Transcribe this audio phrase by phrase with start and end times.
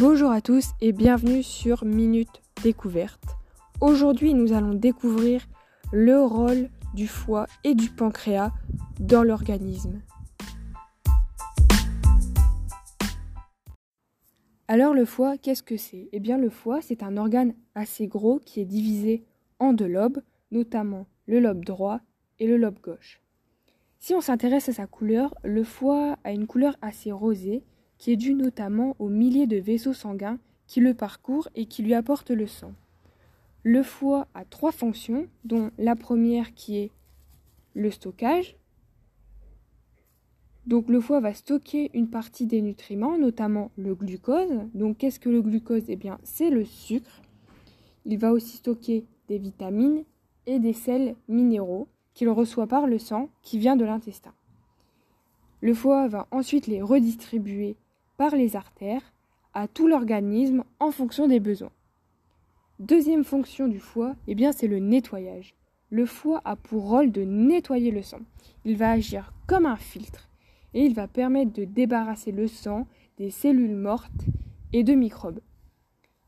[0.00, 3.22] Bonjour à tous et bienvenue sur Minute Découverte.
[3.80, 5.46] Aujourd'hui, nous allons découvrir
[5.92, 8.50] le rôle du foie et du pancréas
[8.98, 10.02] dans l'organisme.
[14.66, 16.08] Alors le foie, qu'est-ce que c'est?
[16.10, 19.22] Eh bien le foie, c'est un organe assez gros qui est divisé
[19.60, 22.00] en deux lobes, notamment le lobe droit
[22.40, 23.20] et le lobe gauche.
[24.00, 27.62] Si on s'intéresse à sa couleur, le foie a une couleur assez rosée
[27.98, 31.94] qui est due notamment aux milliers de vaisseaux sanguins qui le parcourent et qui lui
[31.94, 32.72] apportent le sang.
[33.62, 36.90] Le foie a trois fonctions, dont la première qui est
[37.74, 38.56] le stockage.
[40.66, 44.52] Donc le foie va stocker une partie des nutriments, notamment le glucose.
[44.74, 45.84] Donc qu'est-ce que le glucose?
[45.88, 47.22] Eh bien c'est le sucre.
[48.04, 50.04] Il va aussi stocker des vitamines
[50.46, 54.32] et des sels minéraux qu'il reçoit par le sang qui vient de l'intestin.
[55.60, 57.76] Le foie va ensuite les redistribuer
[58.16, 59.12] par les artères
[59.54, 61.72] à tout l'organisme en fonction des besoins.
[62.80, 65.54] Deuxième fonction du foie, eh bien c'est le nettoyage.
[65.90, 68.20] Le foie a pour rôle de nettoyer le sang.
[68.64, 70.28] Il va agir comme un filtre
[70.74, 74.24] et il va permettre de débarrasser le sang des cellules mortes
[74.72, 75.40] et de microbes.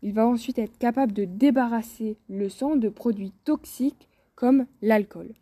[0.03, 5.35] Il va ensuite être capable de débarrasser le sang de produits toxiques comme l'alcool.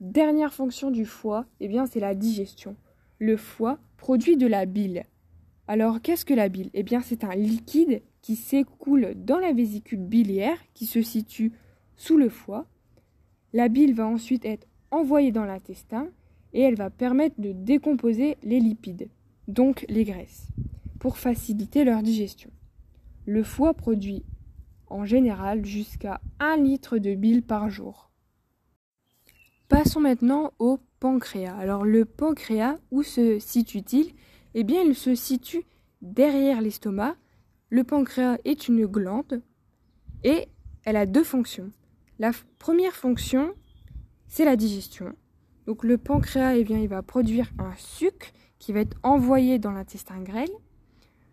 [0.00, 2.76] Dernière fonction du foie, eh bien c'est la digestion.
[3.18, 5.04] Le foie produit de la bile.
[5.66, 6.70] Alors qu'est-ce que la bile?
[6.74, 11.52] Eh bien c'est un liquide qui s'écoule dans la vésicule biliaire qui se situe
[11.96, 12.66] sous le foie.
[13.52, 16.08] La bile va ensuite être envoyée dans l'intestin
[16.52, 19.08] et elle va permettre de décomposer les lipides,
[19.48, 20.48] donc les graisses,
[21.00, 22.50] pour faciliter leur digestion.
[23.26, 24.24] Le foie produit
[24.88, 28.10] en général jusqu'à 1 litre de bile par jour.
[29.68, 31.56] Passons maintenant au pancréas.
[31.56, 34.12] Alors le pancréas, où se situe-t-il?
[34.54, 35.64] Eh bien il se situe
[36.00, 37.16] derrière l'estomac
[37.74, 39.42] le pancréas est une glande
[40.22, 40.46] et
[40.84, 41.72] elle a deux fonctions.
[42.20, 43.52] La première fonction,
[44.28, 45.16] c'est la digestion.
[45.66, 48.28] Donc le pancréas, eh bien, il va produire un sucre
[48.60, 50.52] qui va être envoyé dans l'intestin grêle.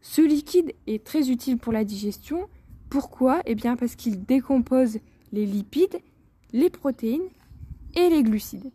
[0.02, 2.48] Ce liquide est très utile pour la digestion.
[2.90, 3.44] Pourquoi?
[3.46, 4.98] Eh bien parce qu'il décompose
[5.32, 6.00] les lipides,
[6.54, 7.30] les protéines
[7.94, 8.72] et les glucides.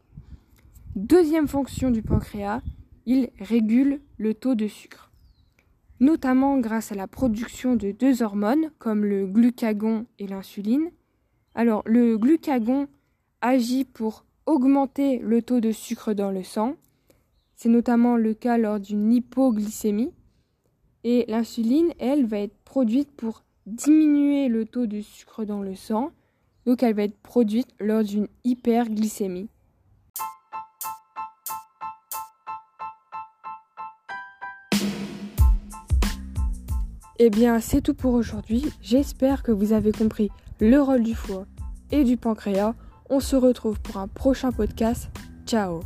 [0.95, 2.63] Deuxième fonction du pancréas,
[3.07, 5.07] il régule le taux de sucre
[6.01, 10.91] notamment grâce à la production de deux hormones comme le glucagon et l'insuline.
[11.55, 12.89] Alors le glucagon
[13.41, 16.77] agit pour augmenter le taux de sucre dans le sang.
[17.55, 20.13] C'est notamment le cas lors d'une hypoglycémie.
[21.05, 26.11] Et l'insuline, elle, va être produite pour diminuer le taux de sucre dans le sang.
[26.67, 29.49] Donc elle va être produite lors d'une hyperglycémie.
[37.19, 38.65] Eh bien, c'est tout pour aujourd'hui.
[38.83, 41.47] J'espère que vous avez compris le rôle du foie
[41.91, 42.75] et du pancréas.
[43.09, 45.09] On se retrouve pour un prochain podcast.
[45.47, 45.81] Ciao